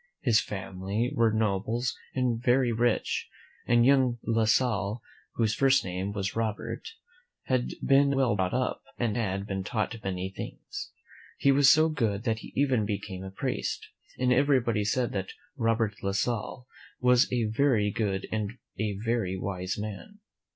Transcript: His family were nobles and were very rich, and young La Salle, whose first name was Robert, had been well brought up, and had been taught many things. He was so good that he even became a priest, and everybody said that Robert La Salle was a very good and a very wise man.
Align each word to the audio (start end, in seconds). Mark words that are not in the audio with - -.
His 0.23 0.41
family 0.41 1.11
were 1.13 1.31
nobles 1.31 1.95
and 2.15 2.27
were 2.27 2.37
very 2.43 2.71
rich, 2.71 3.29
and 3.67 3.85
young 3.85 4.17
La 4.25 4.45
Salle, 4.45 4.99
whose 5.35 5.53
first 5.53 5.85
name 5.85 6.11
was 6.11 6.35
Robert, 6.35 6.93
had 7.43 7.75
been 7.85 8.15
well 8.15 8.35
brought 8.35 8.51
up, 8.55 8.81
and 8.97 9.15
had 9.15 9.45
been 9.45 9.63
taught 9.63 9.95
many 10.03 10.31
things. 10.31 10.89
He 11.37 11.51
was 11.51 11.69
so 11.71 11.87
good 11.87 12.23
that 12.23 12.39
he 12.39 12.51
even 12.55 12.83
became 12.83 13.23
a 13.23 13.29
priest, 13.29 13.89
and 14.17 14.33
everybody 14.33 14.83
said 14.83 15.11
that 15.11 15.33
Robert 15.55 15.93
La 16.01 16.13
Salle 16.13 16.65
was 16.99 17.31
a 17.31 17.43
very 17.43 17.91
good 17.91 18.25
and 18.31 18.53
a 18.79 18.95
very 18.97 19.37
wise 19.37 19.77
man. 19.77 20.17